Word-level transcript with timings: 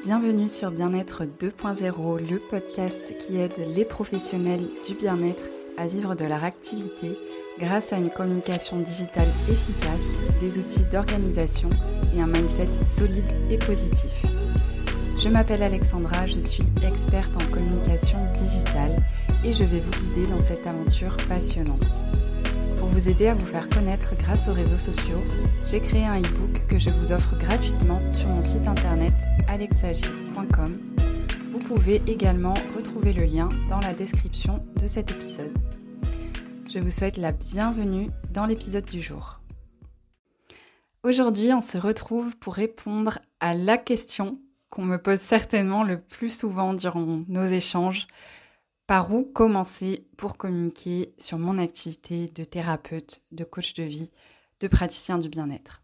Bienvenue 0.00 0.46
sur 0.46 0.70
Bien-être 0.70 1.24
2.0, 1.24 2.30
le 2.30 2.38
podcast 2.38 3.18
qui 3.18 3.36
aide 3.36 3.58
les 3.74 3.84
professionnels 3.84 4.68
du 4.86 4.94
bien-être 4.94 5.42
à 5.76 5.88
vivre 5.88 6.14
de 6.14 6.24
leur 6.24 6.44
activité 6.44 7.18
grâce 7.58 7.92
à 7.92 7.96
une 7.96 8.10
communication 8.10 8.78
digitale 8.78 9.34
efficace, 9.48 10.20
des 10.38 10.60
outils 10.60 10.84
d'organisation 10.84 11.68
et 12.14 12.20
un 12.20 12.28
mindset 12.28 12.72
solide 12.80 13.32
et 13.50 13.58
positif. 13.58 14.24
Je 15.18 15.28
m'appelle 15.28 15.64
Alexandra, 15.64 16.28
je 16.28 16.38
suis 16.38 16.64
experte 16.86 17.34
en 17.34 17.52
communication 17.52 18.18
digitale 18.34 18.94
et 19.44 19.52
je 19.52 19.64
vais 19.64 19.80
vous 19.80 19.90
guider 19.90 20.28
dans 20.28 20.40
cette 20.40 20.64
aventure 20.68 21.16
passionnante. 21.28 21.82
Pour 22.78 22.88
vous 22.88 23.08
aider 23.08 23.26
à 23.26 23.34
vous 23.34 23.46
faire 23.46 23.68
connaître 23.68 24.14
grâce 24.16 24.46
aux 24.46 24.52
réseaux 24.52 24.78
sociaux, 24.78 25.20
j'ai 25.66 25.80
créé 25.80 26.04
un 26.04 26.20
e-book 26.20 26.64
que 26.68 26.78
je 26.78 26.90
vous 26.90 27.10
offre 27.10 27.36
gratuitement 27.36 28.00
sur 28.12 28.28
mon 28.28 28.40
site 28.40 28.68
internet 28.68 29.14
alexagi.com. 29.48 30.78
Vous 31.50 31.58
pouvez 31.58 32.00
également 32.06 32.54
retrouver 32.76 33.12
le 33.12 33.24
lien 33.24 33.48
dans 33.68 33.80
la 33.80 33.92
description 33.92 34.64
de 34.80 34.86
cet 34.86 35.10
épisode. 35.10 35.52
Je 36.72 36.78
vous 36.78 36.90
souhaite 36.90 37.16
la 37.16 37.32
bienvenue 37.32 38.10
dans 38.32 38.46
l'épisode 38.46 38.84
du 38.84 39.02
jour. 39.02 39.40
Aujourd'hui, 41.02 41.52
on 41.52 41.60
se 41.60 41.78
retrouve 41.78 42.36
pour 42.36 42.54
répondre 42.54 43.18
à 43.40 43.54
la 43.54 43.76
question 43.76 44.38
qu'on 44.70 44.84
me 44.84 44.98
pose 44.98 45.18
certainement 45.18 45.82
le 45.82 46.00
plus 46.00 46.38
souvent 46.38 46.74
durant 46.74 47.24
nos 47.26 47.46
échanges 47.46 48.06
par 48.88 49.12
où 49.12 49.22
commencer 49.22 50.08
pour 50.16 50.38
communiquer 50.38 51.14
sur 51.18 51.38
mon 51.38 51.58
activité 51.58 52.26
de 52.26 52.42
thérapeute, 52.42 53.22
de 53.32 53.44
coach 53.44 53.74
de 53.74 53.82
vie, 53.82 54.10
de 54.60 54.66
praticien 54.66 55.18
du 55.18 55.28
bien-être? 55.28 55.82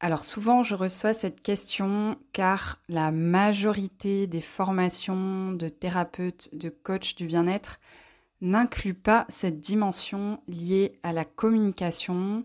Alors 0.00 0.24
souvent, 0.24 0.64
je 0.64 0.74
reçois 0.74 1.14
cette 1.14 1.42
question 1.42 2.18
car 2.32 2.82
la 2.88 3.12
majorité 3.12 4.26
des 4.26 4.40
formations 4.40 5.52
de 5.52 5.68
thérapeute, 5.68 6.50
de 6.54 6.70
coach 6.70 7.14
du 7.14 7.24
bien-être 7.24 7.78
n'inclut 8.40 8.94
pas 8.94 9.24
cette 9.28 9.60
dimension 9.60 10.42
liée 10.48 10.98
à 11.04 11.12
la 11.12 11.24
communication 11.24 12.44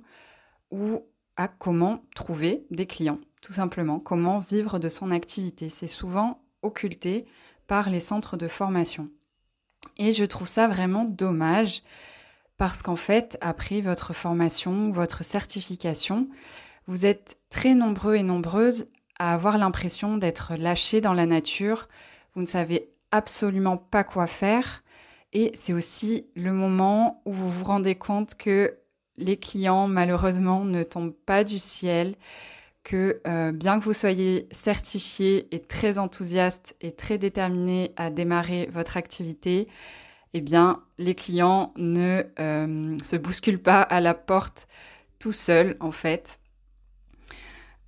ou 0.70 1.02
à 1.36 1.48
comment 1.48 2.04
trouver 2.14 2.68
des 2.70 2.86
clients, 2.86 3.20
tout 3.42 3.54
simplement, 3.54 4.00
comment 4.00 4.38
vivre 4.38 4.78
de 4.78 4.88
son 4.88 5.10
activité. 5.10 5.68
C'est 5.70 5.88
souvent 5.88 6.44
occulté 6.62 7.26
par 7.66 7.90
les 7.90 8.00
centres 8.00 8.38
de 8.38 8.48
formation. 8.48 9.10
Et 9.98 10.12
je 10.12 10.26
trouve 10.26 10.48
ça 10.48 10.68
vraiment 10.68 11.06
dommage 11.06 11.84
parce 12.58 12.82
qu'en 12.82 12.96
fait, 12.96 13.38
après 13.42 13.82
votre 13.82 14.14
formation, 14.14 14.92
votre 14.92 15.24
certification, 15.24 16.28
vous 16.88 17.06
êtes 17.06 17.38
très 17.50 17.76
nombreux 17.76 18.16
et 18.16 18.24
nombreuses 18.24 18.88
à 19.20 19.34
avoir 19.34 19.58
l'impression 19.58 20.18
d'être 20.18 20.56
lâchés 20.56 21.02
dans 21.02 21.14
la 21.14 21.26
nature. 21.26 21.88
Vous 22.34 22.42
ne 22.42 22.48
savez 22.48 22.90
absolument 23.12 23.78
pas 23.78 24.04
quoi 24.04 24.28
faire. 24.28 24.84
Et 25.34 25.52
c'est 25.54 25.74
aussi 25.74 26.26
le 26.36 26.54
moment 26.54 27.22
où 27.26 27.34
vous 27.34 27.50
vous 27.50 27.66
rendez 27.66 27.96
compte 27.96 28.36
que 28.36 28.78
les 29.18 29.38
clients, 29.38 29.88
malheureusement, 29.88 30.64
ne 30.64 30.84
tombent 30.84 31.16
pas 31.26 31.44
du 31.44 31.60
ciel, 31.60 32.16
que 32.88 33.20
euh, 33.28 33.52
bien 33.52 33.82
que 33.82 33.84
vous 33.84 33.92
soyez 33.92 34.48
certifié 34.50 35.54
et 35.54 35.60
très 35.60 35.98
enthousiaste 35.98 36.78
et 36.80 36.94
très 36.94 37.18
déterminé 37.18 37.92
à 37.98 38.10
démarrer 38.10 38.70
votre 38.72 38.96
activité, 38.96 39.68
eh 40.34 40.40
bien, 40.40 40.82
les 40.98 41.14
clients 41.14 41.74
ne 41.76 42.24
euh, 42.40 42.98
se 43.04 43.18
bousculent 43.18 43.62
pas 43.62 43.82
à 43.82 44.00
la 44.00 44.14
porte 44.14 44.70
tout 45.20 45.34
seuls, 45.34 45.76
en 45.82 45.92
fait. 45.92 46.40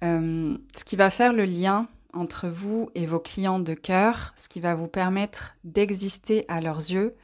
Euh, 0.03 0.57
ce 0.75 0.83
qui 0.83 0.97
va 0.97 1.09
faire 1.09 1.31
le 1.31 1.45
lien 1.45 1.87
entre 2.11 2.49
vous 2.49 2.89
et 2.93 3.05
vos 3.05 3.21
clients 3.21 3.59
de 3.59 3.75
cœur, 3.75 4.33
ce 4.35 4.49
qui 4.49 4.59
va 4.59 4.75
vous 4.75 4.89
permettre 4.89 5.55
d'exister 5.63 6.43
à 6.49 6.59
leurs 6.59 6.91
yeux, 6.91 7.15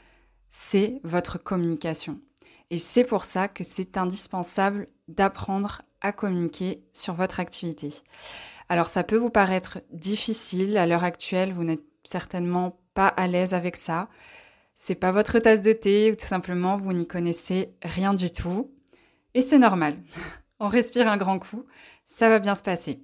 c'est 0.50 1.02
votre 1.04 1.38
communication. 1.38 2.22
Et 2.70 2.78
c'est 2.78 3.04
pour 3.04 3.26
ça 3.26 3.50
que 3.50 3.66
c'est 3.66 3.98
indispensable 3.98 4.88
d'apprendre 5.10 5.82
à 6.06 6.12
communiquer 6.12 6.84
sur 6.94 7.16
votre 7.16 7.40
activité. 7.40 7.94
Alors 8.70 8.88
ça 8.88 9.04
peut 9.04 9.18
vous 9.18 9.32
paraître 9.32 9.80
difficile 9.92 10.78
à 10.78 10.86
l'heure 10.86 11.04
actuelle, 11.04 11.52
vous 11.52 11.64
n'êtes 11.64 11.84
certainement 12.04 12.80
pas 12.94 13.08
à 13.08 13.28
l'aise 13.28 13.56
avec 13.56 13.76
ça. 13.76 14.08
C'est 14.76 14.96
pas 14.96 15.12
votre 15.12 15.40
tasse 15.40 15.62
de 15.62 15.74
thé 15.74 16.12
ou 16.12 16.16
tout 16.16 16.26
simplement 16.26 16.78
vous 16.78 16.94
n'y 16.94 17.08
connaissez 17.08 17.74
rien 17.82 18.14
du 18.14 18.32
tout. 18.32 18.72
Et 19.34 19.42
c'est 19.42 19.58
normal. 19.58 19.98
On 20.60 20.68
respire 20.68 21.08
un 21.08 21.18
grand 21.18 21.40
coup, 21.40 21.66
ça 22.06 22.30
va 22.30 22.40
bien 22.40 22.56
se 22.56 22.64
passer. 22.64 23.02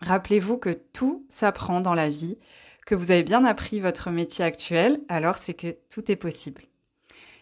Rappelez-vous 0.00 0.56
que 0.56 0.70
tout 0.70 1.26
s'apprend 1.28 1.80
dans 1.80 1.94
la 1.94 2.08
vie, 2.08 2.38
que 2.86 2.94
vous 2.94 3.10
avez 3.10 3.22
bien 3.22 3.44
appris 3.44 3.80
votre 3.80 4.10
métier 4.10 4.44
actuel, 4.44 5.00
alors 5.08 5.36
c'est 5.36 5.54
que 5.54 5.76
tout 5.92 6.10
est 6.10 6.16
possible. 6.16 6.64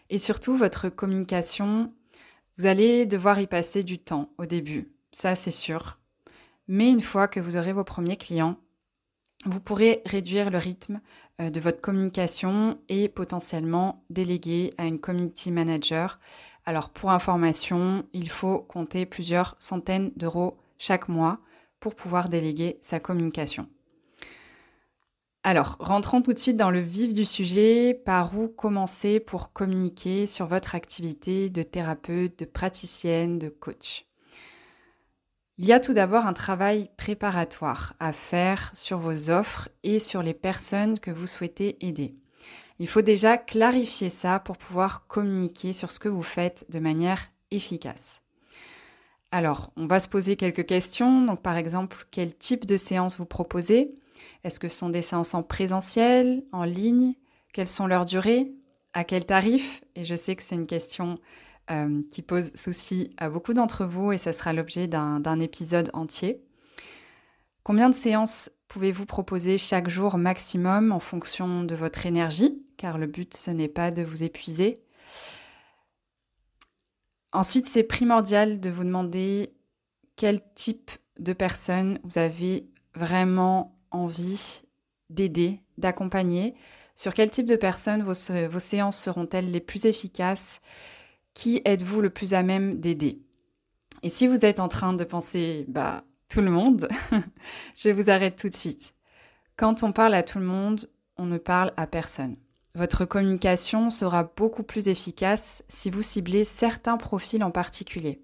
Et 0.09 0.17
surtout, 0.17 0.55
votre 0.55 0.89
communication 0.89 1.93
vous 2.57 2.65
allez 2.65 3.05
devoir 3.05 3.39
y 3.39 3.47
passer 3.47 3.83
du 3.83 3.99
temps 3.99 4.29
au 4.37 4.45
début, 4.45 4.91
ça 5.11 5.35
c'est 5.35 5.51
sûr. 5.51 5.99
Mais 6.67 6.89
une 6.89 6.99
fois 6.99 7.27
que 7.27 7.39
vous 7.39 7.57
aurez 7.57 7.73
vos 7.73 7.83
premiers 7.83 8.17
clients, 8.17 8.57
vous 9.45 9.59
pourrez 9.59 10.01
réduire 10.05 10.49
le 10.49 10.57
rythme 10.57 11.01
euh, 11.41 11.49
de 11.49 11.59
votre 11.59 11.81
communication 11.81 12.77
et 12.89 13.09
potentiellement 13.09 14.05
déléguer 14.09 14.71
à 14.77 14.85
une 14.85 14.99
community 14.99 15.51
manager. 15.51 16.19
Alors 16.65 16.89
pour 16.89 17.11
information, 17.11 18.05
il 18.13 18.29
faut 18.29 18.59
compter 18.59 19.05
plusieurs 19.05 19.55
centaines 19.59 20.11
d'euros 20.15 20.57
chaque 20.77 21.09
mois 21.09 21.39
pour 21.79 21.95
pouvoir 21.95 22.29
déléguer 22.29 22.77
sa 22.81 22.99
communication. 22.99 23.67
Alors, 25.45 25.75
rentrons 25.79 26.21
tout 26.21 26.31
de 26.31 26.39
suite 26.39 26.55
dans 26.55 26.71
le 26.71 26.79
vif 26.79 27.13
du 27.13 27.25
sujet. 27.25 27.93
Par 27.93 28.37
où 28.37 28.47
commencer 28.47 29.19
pour 29.19 29.51
communiquer 29.51 30.25
sur 30.25 30.47
votre 30.47 30.73
activité 30.73 31.49
de 31.49 31.63
thérapeute, 31.63 32.39
de 32.39 32.45
praticienne, 32.45 33.39
de 33.39 33.49
coach? 33.49 34.05
Il 35.57 35.65
y 35.65 35.73
a 35.73 35.81
tout 35.81 35.93
d'abord 35.93 36.25
un 36.25 36.33
travail 36.33 36.89
préparatoire 36.95 37.93
à 37.99 38.13
faire 38.13 38.71
sur 38.73 38.99
vos 38.99 39.29
offres 39.29 39.67
et 39.83 39.99
sur 39.99 40.23
les 40.23 40.33
personnes 40.33 40.97
que 40.97 41.11
vous 41.11 41.27
souhaitez 41.27 41.85
aider. 41.85 42.15
Il 42.79 42.87
faut 42.87 43.01
déjà 43.01 43.37
clarifier 43.37 44.09
ça 44.09 44.39
pour 44.39 44.57
pouvoir 44.57 45.07
communiquer 45.07 45.73
sur 45.73 45.91
ce 45.91 45.99
que 45.99 46.09
vous 46.09 46.23
faites 46.23 46.65
de 46.69 46.79
manière 46.79 47.31
efficace. 47.51 48.21
Alors, 49.31 49.71
on 49.75 49.87
va 49.87 49.99
se 49.99 50.07
poser 50.07 50.37
quelques 50.37 50.65
questions. 50.65 51.25
Donc, 51.25 51.41
par 51.41 51.57
exemple, 51.57 52.07
quel 52.11 52.33
type 52.35 52.65
de 52.65 52.77
séance 52.77 53.17
vous 53.17 53.25
proposez? 53.25 53.93
Est-ce 54.43 54.59
que 54.59 54.67
ce 54.67 54.77
sont 54.77 54.89
des 54.89 55.01
séances 55.01 55.33
en 55.33 55.43
présentiel, 55.43 56.43
en 56.51 56.63
ligne? 56.63 57.13
Quelles 57.53 57.67
sont 57.67 57.87
leurs 57.87 58.05
durées? 58.05 58.51
À 58.93 59.03
quel 59.03 59.25
tarif? 59.25 59.83
Et 59.95 60.03
je 60.05 60.15
sais 60.15 60.35
que 60.35 60.43
c'est 60.43 60.55
une 60.55 60.67
question 60.67 61.19
euh, 61.71 62.01
qui 62.11 62.21
pose 62.21 62.53
souci 62.55 63.11
à 63.17 63.29
beaucoup 63.29 63.53
d'entre 63.53 63.85
vous 63.85 64.11
et 64.11 64.17
ça 64.17 64.33
sera 64.33 64.53
l'objet 64.53 64.87
d'un 64.87 65.39
épisode 65.39 65.89
entier. 65.93 66.43
Combien 67.63 67.89
de 67.89 67.95
séances 67.95 68.51
pouvez-vous 68.67 69.05
proposer 69.05 69.57
chaque 69.57 69.87
jour 69.87 70.17
maximum 70.17 70.91
en 70.91 70.99
fonction 70.99 71.63
de 71.63 71.75
votre 71.75 72.05
énergie? 72.05 72.61
Car 72.77 72.97
le 72.97 73.07
but, 73.07 73.33
ce 73.33 73.51
n'est 73.51 73.69
pas 73.69 73.91
de 73.91 74.03
vous 74.03 74.23
épuiser. 74.23 74.83
Ensuite, 77.31 77.65
c'est 77.65 77.83
primordial 77.83 78.59
de 78.59 78.69
vous 78.69 78.83
demander 78.83 79.53
quel 80.15 80.41
type 80.53 80.91
de 81.19 81.33
personne 81.33 81.99
vous 82.03 82.17
avez 82.17 82.67
vraiment 82.95 83.72
envie 83.93 84.63
d'aider, 85.09 85.61
d'accompagner 85.77 86.55
Sur 86.95 87.13
quel 87.13 87.29
type 87.29 87.45
de 87.45 87.55
personnes 87.55 88.03
vos, 88.03 88.13
vos 88.49 88.59
séances 88.59 88.97
seront-elles 88.97 89.49
les 89.49 89.61
plus 89.61 89.85
efficaces? 89.85 90.59
Qui 91.33 91.61
êtes-vous 91.65 92.01
le 92.01 92.09
plus 92.09 92.33
à 92.33 92.43
même 92.43 92.79
d'aider? 92.79 93.21
Et 94.03 94.09
si 94.09 94.27
vous 94.27 94.45
êtes 94.45 94.59
en 94.59 94.67
train 94.67 94.93
de 94.93 95.03
penser, 95.03 95.65
bah, 95.69 96.03
tout 96.29 96.41
le 96.41 96.51
monde, 96.51 96.89
je 97.75 97.89
vous 97.89 98.09
arrête 98.09 98.37
tout 98.37 98.49
de 98.49 98.55
suite. 98.55 98.93
Quand 99.55 99.83
on 99.83 99.93
parle 99.93 100.13
à 100.13 100.23
tout 100.23 100.39
le 100.39 100.45
monde, 100.45 100.89
on 101.17 101.25
ne 101.25 101.37
parle 101.37 101.71
à 101.77 101.87
personne. 101.87 102.35
Votre 102.75 103.05
communication 103.05 103.89
sera 103.89 104.23
beaucoup 104.35 104.63
plus 104.63 104.87
efficace 104.87 105.63
si 105.67 105.91
vous 105.91 106.01
ciblez 106.01 106.43
certains 106.43 106.97
profils 106.97 107.43
en 107.43 107.51
particulier. 107.51 108.19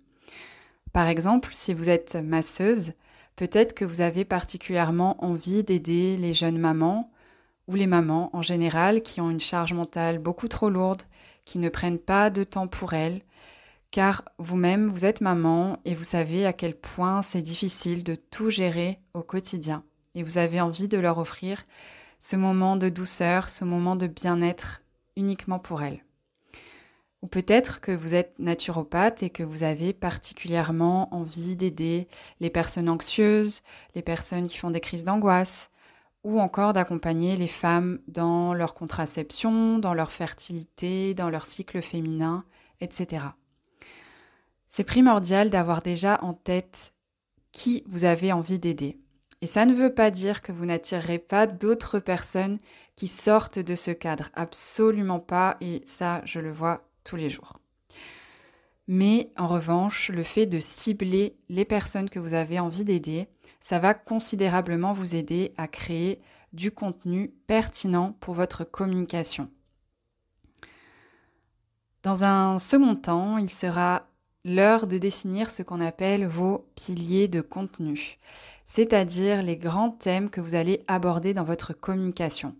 Par 0.91 1.07
exemple, 1.07 1.51
si 1.53 1.73
vous 1.73 1.89
êtes 1.89 2.15
masseuse, 2.15 2.93
Peut-être 3.39 3.73
que 3.73 3.85
vous 3.85 4.01
avez 4.01 4.25
particulièrement 4.25 5.23
envie 5.23 5.63
d'aider 5.63 6.17
les 6.17 6.33
jeunes 6.33 6.57
mamans 6.57 7.09
ou 7.69 7.75
les 7.75 7.87
mamans 7.87 8.29
en 8.33 8.41
général 8.41 9.01
qui 9.01 9.21
ont 9.21 9.29
une 9.29 9.39
charge 9.39 9.71
mentale 9.71 10.19
beaucoup 10.19 10.49
trop 10.49 10.69
lourde, 10.69 11.03
qui 11.45 11.57
ne 11.57 11.69
prennent 11.69 11.99
pas 11.99 12.29
de 12.29 12.43
temps 12.43 12.67
pour 12.67 12.91
elles, 12.91 13.21
car 13.91 14.25
vous-même, 14.39 14.89
vous 14.89 15.05
êtes 15.05 15.21
maman 15.21 15.79
et 15.85 15.95
vous 15.95 16.03
savez 16.03 16.45
à 16.45 16.51
quel 16.51 16.75
point 16.75 17.21
c'est 17.21 17.41
difficile 17.41 18.03
de 18.03 18.15
tout 18.15 18.49
gérer 18.49 18.99
au 19.13 19.23
quotidien. 19.23 19.85
Et 20.15 20.23
vous 20.23 20.37
avez 20.37 20.59
envie 20.59 20.89
de 20.89 20.97
leur 20.97 21.17
offrir 21.17 21.63
ce 22.19 22.35
moment 22.35 22.75
de 22.75 22.89
douceur, 22.89 23.47
ce 23.47 23.63
moment 23.63 23.95
de 23.95 24.07
bien-être 24.07 24.81
uniquement 25.15 25.59
pour 25.59 25.81
elles. 25.81 26.03
Ou 27.21 27.27
peut-être 27.27 27.81
que 27.81 27.91
vous 27.91 28.15
êtes 28.15 28.37
naturopathe 28.39 29.23
et 29.23 29.29
que 29.29 29.43
vous 29.43 29.63
avez 29.63 29.91
particulièrement 29.93 31.13
envie 31.13 31.55
d'aider 31.55 32.07
les 32.39 32.49
personnes 32.49 32.87
anxieuses, 32.87 33.61
les 33.93 34.01
personnes 34.01 34.47
qui 34.47 34.57
font 34.57 34.71
des 34.71 34.79
crises 34.79 35.03
d'angoisse, 35.03 35.69
ou 36.23 36.39
encore 36.39 36.73
d'accompagner 36.73 37.35
les 37.35 37.47
femmes 37.47 37.99
dans 38.07 38.53
leur 38.53 38.73
contraception, 38.73 39.79
dans 39.79 39.93
leur 39.93 40.11
fertilité, 40.11 41.13
dans 41.13 41.29
leur 41.29 41.45
cycle 41.45 41.81
féminin, 41.81 42.45
etc. 42.81 43.25
C'est 44.67 44.83
primordial 44.83 45.49
d'avoir 45.49 45.81
déjà 45.81 46.19
en 46.21 46.33
tête 46.33 46.93
qui 47.51 47.83
vous 47.87 48.05
avez 48.05 48.31
envie 48.31 48.59
d'aider. 48.59 48.99
Et 49.41 49.47
ça 49.47 49.65
ne 49.65 49.73
veut 49.73 49.93
pas 49.93 50.11
dire 50.11 50.41
que 50.41 50.51
vous 50.51 50.65
n'attirerez 50.65 51.17
pas 51.17 51.47
d'autres 51.47 51.99
personnes 51.99 52.57
qui 52.95 53.07
sortent 53.07 53.59
de 53.59 53.73
ce 53.73 53.91
cadre. 53.91 54.29
Absolument 54.33 55.19
pas. 55.19 55.55
Et 55.61 55.81
ça, 55.85 56.21
je 56.25 56.39
le 56.39 56.51
vois 56.51 56.88
les 57.17 57.29
jours. 57.29 57.59
Mais 58.87 59.31
en 59.37 59.47
revanche, 59.47 60.09
le 60.09 60.23
fait 60.23 60.47
de 60.47 60.57
cibler 60.57 61.37
les 61.47 61.65
personnes 61.65 62.09
que 62.09 62.19
vous 62.19 62.33
avez 62.33 62.59
envie 62.59 62.83
d'aider, 62.83 63.27
ça 63.59 63.77
va 63.77 63.93
considérablement 63.93 64.93
vous 64.93 65.15
aider 65.15 65.53
à 65.57 65.67
créer 65.67 66.21
du 66.53 66.71
contenu 66.71 67.31
pertinent 67.45 68.13
pour 68.19 68.33
votre 68.33 68.63
communication. 68.63 69.49
Dans 72.01 72.23
un 72.23 72.59
second 72.59 72.95
temps, 72.95 73.37
il 73.37 73.49
sera 73.49 74.07
l'heure 74.45 74.87
de 74.87 74.97
définir 74.97 75.49
ce 75.49 75.63
qu'on 75.63 75.81
appelle 75.81 76.25
vos 76.25 76.65
piliers 76.75 77.27
de 77.27 77.41
contenu, 77.41 78.17
c'est-à-dire 78.65 79.43
les 79.43 79.57
grands 79.57 79.91
thèmes 79.91 80.29
que 80.29 80.41
vous 80.41 80.55
allez 80.55 80.83
aborder 80.87 81.33
dans 81.33 81.43
votre 81.43 81.73
communication. 81.73 82.55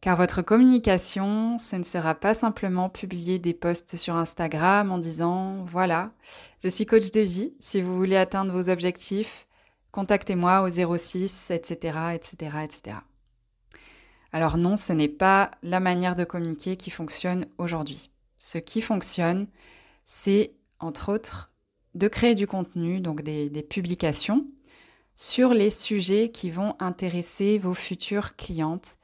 Car 0.00 0.16
votre 0.16 0.42
communication, 0.42 1.58
ce 1.58 1.76
ne 1.76 1.82
sera 1.82 2.14
pas 2.14 2.32
simplement 2.32 2.88
publier 2.88 3.38
des 3.38 3.54
posts 3.54 3.96
sur 3.96 4.14
Instagram 4.14 4.92
en 4.92 4.98
disant 4.98 5.64
voilà, 5.64 6.12
je 6.62 6.68
suis 6.68 6.86
coach 6.86 7.10
de 7.10 7.20
vie, 7.20 7.52
si 7.58 7.80
vous 7.80 7.96
voulez 7.96 8.16
atteindre 8.16 8.52
vos 8.52 8.70
objectifs, 8.70 9.48
contactez-moi 9.90 10.62
au 10.62 10.96
06, 10.96 11.50
etc., 11.50 11.98
etc., 12.14 12.58
etc. 12.62 12.96
Alors 14.32 14.56
non, 14.56 14.76
ce 14.76 14.92
n'est 14.92 15.08
pas 15.08 15.50
la 15.62 15.80
manière 15.80 16.14
de 16.14 16.24
communiquer 16.24 16.76
qui 16.76 16.90
fonctionne 16.90 17.46
aujourd'hui. 17.56 18.10
Ce 18.36 18.58
qui 18.58 18.80
fonctionne, 18.80 19.48
c'est 20.04 20.52
entre 20.78 21.12
autres 21.12 21.50
de 21.94 22.08
créer 22.08 22.34
du 22.34 22.46
contenu, 22.46 23.00
donc 23.00 23.22
des, 23.22 23.50
publications, 23.62 24.46
sur 25.14 25.52
les 25.52 25.70
sujets 25.70 26.30
qui 26.30 26.50
vont 26.50 26.76
intéresser 26.78 27.58
vos 27.58 27.74
futures 27.74 28.36
clientes. 28.36 28.98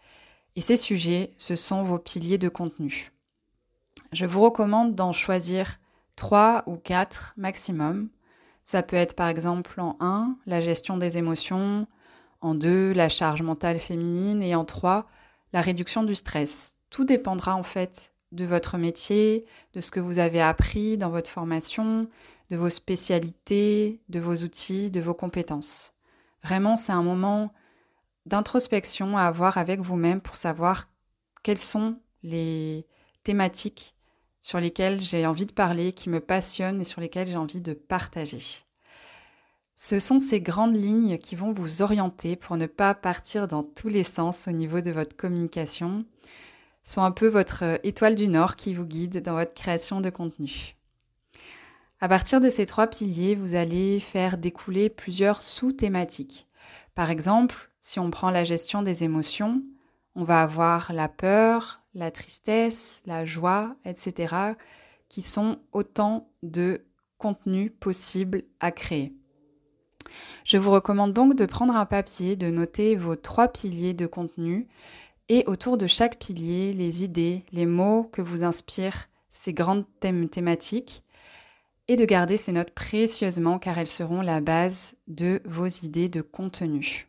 Et 0.56 0.60
ces 0.60 0.76
sujets, 0.76 1.32
ce 1.36 1.56
sont 1.56 1.82
vos 1.82 1.98
piliers 1.98 2.38
de 2.38 2.48
contenu. 2.48 3.12
Je 4.12 4.26
vous 4.26 4.40
recommande 4.40 4.94
d'en 4.94 5.12
choisir 5.12 5.80
trois 6.16 6.62
ou 6.66 6.76
quatre 6.76 7.34
maximum. 7.36 8.08
Ça 8.62 8.82
peut 8.82 8.96
être 8.96 9.16
par 9.16 9.28
exemple 9.28 9.80
en 9.80 9.96
1, 10.00 10.36
la 10.46 10.60
gestion 10.60 10.96
des 10.96 11.18
émotions, 11.18 11.86
en 12.40 12.54
2, 12.54 12.92
la 12.92 13.08
charge 13.08 13.42
mentale 13.42 13.80
féminine 13.80 14.42
et 14.42 14.54
en 14.54 14.64
3, 14.64 15.06
la 15.52 15.60
réduction 15.60 16.04
du 16.04 16.14
stress. 16.14 16.76
Tout 16.90 17.04
dépendra 17.04 17.56
en 17.56 17.62
fait 17.62 18.12
de 18.30 18.44
votre 18.44 18.78
métier, 18.78 19.46
de 19.74 19.80
ce 19.80 19.90
que 19.90 20.00
vous 20.00 20.18
avez 20.18 20.40
appris 20.40 20.96
dans 20.96 21.10
votre 21.10 21.30
formation, 21.30 22.08
de 22.50 22.56
vos 22.56 22.68
spécialités, 22.68 24.00
de 24.08 24.20
vos 24.20 24.36
outils, 24.36 24.90
de 24.90 25.00
vos 25.00 25.14
compétences. 25.14 25.94
Vraiment, 26.42 26.76
c'est 26.76 26.92
un 26.92 27.02
moment 27.02 27.52
d'introspection 28.26 29.16
à 29.16 29.22
avoir 29.22 29.58
avec 29.58 29.80
vous-même 29.80 30.20
pour 30.20 30.36
savoir 30.36 30.88
quelles 31.42 31.58
sont 31.58 31.98
les 32.22 32.86
thématiques 33.22 33.94
sur 34.40 34.60
lesquelles 34.60 35.00
j'ai 35.00 35.26
envie 35.26 35.46
de 35.46 35.52
parler, 35.52 35.92
qui 35.92 36.10
me 36.10 36.20
passionnent 36.20 36.80
et 36.80 36.84
sur 36.84 37.00
lesquelles 37.00 37.28
j'ai 37.28 37.36
envie 37.36 37.62
de 37.62 37.72
partager. 37.72 38.40
Ce 39.74 39.98
sont 39.98 40.20
ces 40.20 40.40
grandes 40.40 40.76
lignes 40.76 41.18
qui 41.18 41.34
vont 41.34 41.52
vous 41.52 41.82
orienter 41.82 42.36
pour 42.36 42.56
ne 42.56 42.66
pas 42.66 42.94
partir 42.94 43.48
dans 43.48 43.62
tous 43.62 43.88
les 43.88 44.02
sens 44.02 44.46
au 44.46 44.52
niveau 44.52 44.80
de 44.80 44.92
votre 44.92 45.16
communication, 45.16 46.04
sont 46.82 47.02
un 47.02 47.10
peu 47.10 47.26
votre 47.26 47.80
étoile 47.82 48.14
du 48.14 48.28
Nord 48.28 48.56
qui 48.56 48.74
vous 48.74 48.84
guide 48.84 49.22
dans 49.22 49.34
votre 49.34 49.54
création 49.54 50.00
de 50.00 50.10
contenu. 50.10 50.76
À 52.00 52.08
partir 52.08 52.40
de 52.40 52.50
ces 52.50 52.66
trois 52.66 52.86
piliers, 52.86 53.34
vous 53.34 53.54
allez 53.54 53.98
faire 53.98 54.36
découler 54.36 54.90
plusieurs 54.90 55.42
sous-thématiques. 55.42 56.46
Par 56.94 57.10
exemple, 57.10 57.70
si 57.80 57.98
on 57.98 58.10
prend 58.10 58.30
la 58.30 58.44
gestion 58.44 58.82
des 58.82 59.04
émotions, 59.04 59.62
on 60.14 60.24
va 60.24 60.42
avoir 60.42 60.92
la 60.92 61.08
peur, 61.08 61.82
la 61.94 62.10
tristesse, 62.10 63.02
la 63.06 63.24
joie, 63.24 63.76
etc., 63.84 64.34
qui 65.08 65.22
sont 65.22 65.58
autant 65.72 66.28
de 66.42 66.84
contenus 67.18 67.72
possibles 67.78 68.42
à 68.60 68.72
créer. 68.72 69.14
Je 70.44 70.58
vous 70.58 70.70
recommande 70.70 71.12
donc 71.12 71.34
de 71.36 71.46
prendre 71.46 71.76
un 71.76 71.86
papier, 71.86 72.36
de 72.36 72.50
noter 72.50 72.96
vos 72.96 73.16
trois 73.16 73.48
piliers 73.48 73.94
de 73.94 74.06
contenu 74.06 74.68
et 75.28 75.44
autour 75.46 75.78
de 75.78 75.86
chaque 75.86 76.18
pilier, 76.18 76.72
les 76.72 77.04
idées, 77.04 77.44
les 77.52 77.66
mots 77.66 78.04
que 78.04 78.22
vous 78.22 78.44
inspirent 78.44 79.08
ces 79.30 79.52
grandes 79.52 79.86
thèmes 80.00 80.28
thématiques, 80.28 81.03
et 81.88 81.96
de 81.96 82.04
garder 82.04 82.36
ces 82.36 82.52
notes 82.52 82.70
précieusement 82.70 83.58
car 83.58 83.78
elles 83.78 83.86
seront 83.86 84.22
la 84.22 84.40
base 84.40 84.94
de 85.06 85.42
vos 85.44 85.66
idées 85.66 86.08
de 86.08 86.22
contenu. 86.22 87.08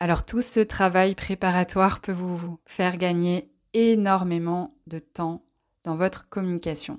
Alors 0.00 0.24
tout 0.24 0.40
ce 0.40 0.60
travail 0.60 1.14
préparatoire 1.14 2.00
peut 2.00 2.12
vous 2.12 2.58
faire 2.66 2.96
gagner 2.96 3.52
énormément 3.72 4.74
de 4.86 4.98
temps 4.98 5.44
dans 5.84 5.96
votre 5.96 6.28
communication. 6.28 6.98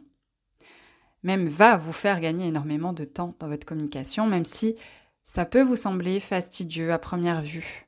Même 1.21 1.47
va 1.47 1.77
vous 1.77 1.94
faire 1.94 2.19
gagner 2.19 2.47
énormément 2.47 2.94
de 2.94 3.06
temps 3.06 3.33
dans 3.39 3.47
votre 3.47 3.65
communication, 3.65 4.25
même 4.25 4.45
si 4.45 4.75
ça 5.24 5.45
peut 5.45 5.62
vous 5.62 5.75
sembler 5.75 6.19
fastidieux 6.19 6.91
à 6.91 7.00
première 7.00 7.41
vue. 7.41 7.88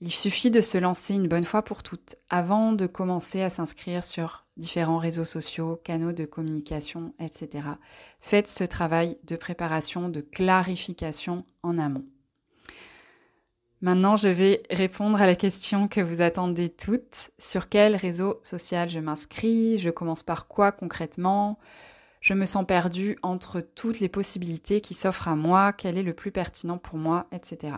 Il 0.00 0.12
suffit 0.12 0.50
de 0.50 0.60
se 0.60 0.78
lancer 0.78 1.14
une 1.14 1.28
bonne 1.28 1.44
fois 1.44 1.62
pour 1.62 1.82
toutes 1.82 2.16
avant 2.30 2.72
de 2.72 2.86
commencer 2.86 3.42
à 3.42 3.50
s'inscrire 3.50 4.04
sur 4.04 4.46
différents 4.58 4.98
réseaux 4.98 5.24
sociaux, 5.24 5.80
canaux 5.82 6.12
de 6.12 6.24
communication, 6.24 7.14
etc. 7.18 7.64
Faites 8.20 8.48
ce 8.48 8.64
travail 8.64 9.18
de 9.24 9.36
préparation, 9.36 10.08
de 10.08 10.20
clarification 10.20 11.44
en 11.62 11.78
amont. 11.78 12.04
Maintenant, 13.80 14.16
je 14.16 14.28
vais 14.28 14.64
répondre 14.70 15.20
à 15.20 15.26
la 15.26 15.36
question 15.36 15.86
que 15.86 16.00
vous 16.00 16.20
attendez 16.20 16.68
toutes. 16.68 17.30
Sur 17.38 17.68
quel 17.68 17.94
réseau 17.94 18.40
social 18.42 18.90
je 18.90 18.98
m'inscris? 18.98 19.78
Je 19.78 19.90
commence 19.90 20.24
par 20.24 20.48
quoi 20.48 20.72
concrètement? 20.72 21.58
Je 22.20 22.34
me 22.34 22.44
sens 22.44 22.66
perdue 22.66 23.16
entre 23.22 23.60
toutes 23.60 24.00
les 24.00 24.08
possibilités 24.08 24.80
qui 24.80 24.94
s'offrent 24.94 25.28
à 25.28 25.36
moi. 25.36 25.72
Quel 25.72 25.96
est 25.96 26.02
le 26.02 26.12
plus 26.12 26.32
pertinent 26.32 26.78
pour 26.78 26.98
moi 26.98 27.28
Etc. 27.30 27.76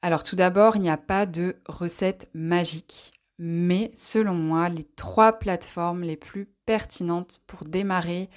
Alors 0.00 0.22
tout 0.22 0.36
d'abord, 0.36 0.76
il 0.76 0.82
n'y 0.82 0.90
a 0.90 0.96
pas 0.96 1.26
de 1.26 1.56
recette 1.66 2.28
magique, 2.34 3.13
mais 3.38 3.90
selon 3.94 4.34
moi, 4.34 4.68
les 4.68 4.84
trois 4.84 5.38
plateformes 5.38 6.02
les 6.02 6.16
plus 6.16 6.46
pertinentes 6.66 7.40
pour 7.46 7.64
démarrer 7.64 8.30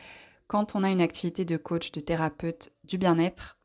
quand 0.48 0.76
on 0.76 0.84
a 0.84 0.90
une 0.90 1.02
activité 1.02 1.46
de 1.46 1.58
coach, 1.58 1.92
de 1.92 2.00
thérapeute 2.00 2.72
du 2.84 2.98
bien-être 2.98 3.58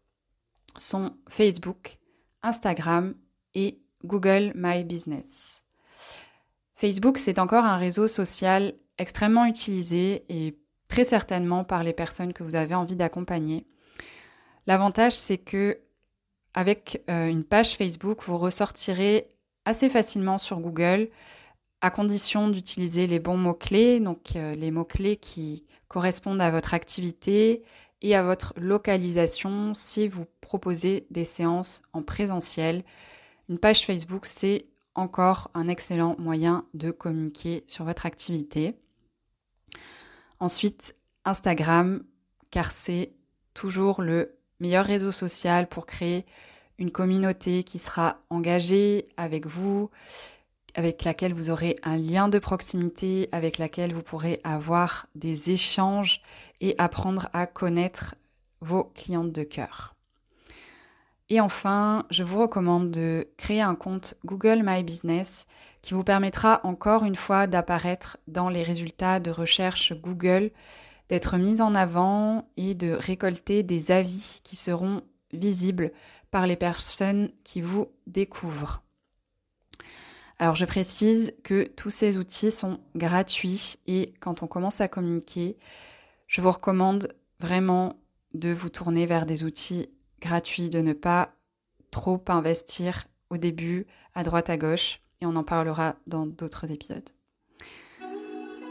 sont 0.76 1.16
Facebook, 1.28 1.98
Instagram 2.42 3.14
et 3.54 3.80
Google 4.04 4.52
My 4.54 4.84
Business. 4.84 5.64
Facebook, 6.74 7.18
c'est 7.18 7.38
encore 7.38 7.64
un 7.64 7.76
réseau 7.76 8.08
social 8.08 8.74
extrêmement 8.98 9.46
utilisé 9.46 10.24
et 10.28 10.58
très 10.88 11.04
certainement 11.04 11.64
par 11.64 11.84
les 11.84 11.92
personnes 11.92 12.32
que 12.32 12.42
vous 12.42 12.56
avez 12.56 12.74
envie 12.74 12.96
d'accompagner. 12.96 13.66
L'avantage, 14.66 15.16
c'est 15.16 15.38
que 15.38 15.78
avec 16.54 17.02
euh, 17.08 17.28
une 17.28 17.44
page 17.44 17.76
Facebook, 17.76 18.22
vous 18.24 18.38
ressortirez 18.38 19.31
assez 19.64 19.88
facilement 19.88 20.38
sur 20.38 20.60
Google 20.60 21.08
à 21.80 21.90
condition 21.90 22.48
d'utiliser 22.48 23.06
les 23.06 23.18
bons 23.18 23.36
mots-clés, 23.36 23.98
donc 23.98 24.36
euh, 24.36 24.54
les 24.54 24.70
mots-clés 24.70 25.16
qui 25.16 25.64
correspondent 25.88 26.40
à 26.40 26.50
votre 26.50 26.74
activité 26.74 27.64
et 28.02 28.14
à 28.14 28.22
votre 28.22 28.54
localisation 28.56 29.74
si 29.74 30.08
vous 30.08 30.24
proposez 30.40 31.06
des 31.10 31.24
séances 31.24 31.82
en 31.92 32.02
présentiel. 32.02 32.84
Une 33.48 33.58
page 33.58 33.84
Facebook, 33.84 34.26
c'est 34.26 34.66
encore 34.94 35.50
un 35.54 35.68
excellent 35.68 36.16
moyen 36.18 36.64
de 36.74 36.90
communiquer 36.90 37.64
sur 37.66 37.84
votre 37.84 38.06
activité. 38.06 38.76
Ensuite, 40.38 40.94
Instagram, 41.24 42.02
car 42.50 42.70
c'est 42.70 43.12
toujours 43.54 44.02
le 44.02 44.38
meilleur 44.60 44.84
réseau 44.84 45.10
social 45.10 45.68
pour 45.68 45.86
créer 45.86 46.26
une 46.82 46.90
communauté 46.90 47.62
qui 47.62 47.78
sera 47.78 48.18
engagée 48.28 49.06
avec 49.16 49.46
vous, 49.46 49.88
avec 50.74 51.04
laquelle 51.04 51.32
vous 51.32 51.48
aurez 51.50 51.76
un 51.84 51.96
lien 51.96 52.28
de 52.28 52.40
proximité, 52.40 53.28
avec 53.30 53.58
laquelle 53.58 53.94
vous 53.94 54.02
pourrez 54.02 54.40
avoir 54.42 55.06
des 55.14 55.52
échanges 55.52 56.22
et 56.60 56.74
apprendre 56.78 57.28
à 57.32 57.46
connaître 57.46 58.16
vos 58.60 58.82
clientes 58.82 59.30
de 59.30 59.44
cœur. 59.44 59.94
Et 61.28 61.40
enfin, 61.40 62.04
je 62.10 62.24
vous 62.24 62.40
recommande 62.40 62.90
de 62.90 63.28
créer 63.36 63.60
un 63.60 63.76
compte 63.76 64.14
Google 64.24 64.62
My 64.64 64.82
Business 64.82 65.46
qui 65.82 65.94
vous 65.94 66.02
permettra 66.02 66.60
encore 66.64 67.04
une 67.04 67.16
fois 67.16 67.46
d'apparaître 67.46 68.18
dans 68.26 68.48
les 68.48 68.64
résultats 68.64 69.20
de 69.20 69.30
recherche 69.30 69.92
Google 69.94 70.50
d'être 71.08 71.36
mise 71.36 71.60
en 71.60 71.76
avant 71.76 72.48
et 72.56 72.74
de 72.74 72.90
récolter 72.90 73.62
des 73.62 73.92
avis 73.92 74.40
qui 74.42 74.56
seront 74.56 75.02
visibles 75.32 75.92
par 76.32 76.48
les 76.48 76.56
personnes 76.56 77.30
qui 77.44 77.60
vous 77.60 77.86
découvrent. 78.08 78.82
Alors 80.40 80.56
je 80.56 80.64
précise 80.64 81.34
que 81.44 81.68
tous 81.76 81.90
ces 81.90 82.18
outils 82.18 82.50
sont 82.50 82.80
gratuits 82.96 83.76
et 83.86 84.14
quand 84.18 84.42
on 84.42 84.48
commence 84.48 84.80
à 84.80 84.88
communiquer, 84.88 85.56
je 86.26 86.40
vous 86.40 86.50
recommande 86.50 87.14
vraiment 87.38 87.94
de 88.34 88.50
vous 88.50 88.70
tourner 88.70 89.06
vers 89.06 89.26
des 89.26 89.44
outils 89.44 89.90
gratuits, 90.20 90.70
de 90.70 90.80
ne 90.80 90.94
pas 90.94 91.34
trop 91.90 92.20
investir 92.28 93.06
au 93.30 93.36
début, 93.36 93.86
à 94.14 94.24
droite, 94.24 94.50
à 94.50 94.56
gauche, 94.56 95.00
et 95.20 95.26
on 95.26 95.36
en 95.36 95.44
parlera 95.44 95.96
dans 96.06 96.26
d'autres 96.26 96.72
épisodes. 96.72 97.10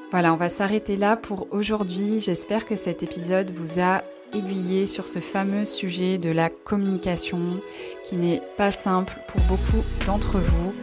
Voilà, 0.10 0.34
on 0.34 0.38
va 0.38 0.50
s'arrêter 0.50 0.96
là 0.96 1.16
pour 1.16 1.54
aujourd'hui. 1.54 2.20
J'espère 2.20 2.66
que 2.66 2.76
cet 2.76 3.04
épisode 3.04 3.52
vous 3.52 3.80
a 3.80 4.04
aiguillé 4.34 4.86
sur 4.86 5.08
ce 5.08 5.20
fameux 5.20 5.66
sujet 5.66 6.18
de 6.18 6.30
la 6.30 6.50
communication 6.50 7.62
qui 8.06 8.16
n'est 8.16 8.42
pas 8.58 8.72
simple 8.72 9.18
pour 9.28 9.42
beaucoup 9.44 9.84
d'entre 10.06 10.40
vous, 10.40 10.74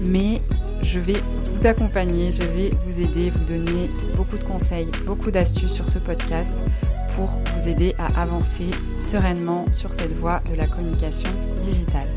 mais 0.00 0.40
je 0.82 1.00
vais 1.00 1.16
vous 1.52 1.66
accompagner, 1.66 2.32
je 2.32 2.42
vais 2.42 2.70
vous 2.86 3.00
aider, 3.00 3.30
vous 3.30 3.44
donner 3.44 3.90
beaucoup 4.16 4.38
de 4.38 4.44
conseils, 4.44 4.90
beaucoup 5.06 5.30
d'astuces 5.30 5.72
sur 5.72 5.88
ce 5.88 5.98
podcast 5.98 6.62
pour 7.14 7.30
vous 7.54 7.68
aider 7.68 7.94
à 7.98 8.20
avancer 8.20 8.70
sereinement 8.96 9.64
sur 9.72 9.94
cette 9.94 10.14
voie 10.14 10.40
de 10.50 10.56
la 10.56 10.66
communication 10.66 11.30
digitale. 11.62 12.08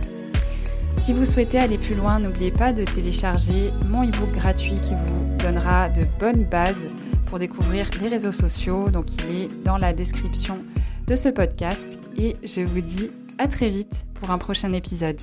Si 0.98 1.14
vous 1.14 1.26
souhaitez 1.26 1.60
aller 1.60 1.78
plus 1.78 1.96
loin, 1.96 2.20
n'oubliez 2.20 2.52
pas 2.52 2.74
de 2.74 2.84
télécharger 2.84 3.72
mon 3.88 4.04
e-book 4.04 4.32
gratuit 4.34 4.76
qui 4.82 4.94
vous 4.94 5.38
donnera 5.38 5.90
de 5.90 6.04
bonnes 6.20 6.46
bases 6.46 6.88
pour 7.26 7.40
découvrir 7.40 7.90
les 8.02 8.08
réseaux 8.08 8.32
sociaux. 8.32 8.90
Donc 8.90 9.08
il 9.24 9.36
est 9.36 9.64
dans 9.64 9.78
la 9.78 9.94
description 9.94 10.64
de 11.08 11.16
ce 11.16 11.30
podcast 11.30 12.00
et 12.18 12.34
je 12.44 12.62
vous 12.62 12.82
dis 12.82 13.12
à 13.38 13.48
très 13.48 13.70
vite 13.70 14.06
pour 14.16 14.32
un 14.32 14.38
prochain 14.38 14.74
épisode. 14.74 15.20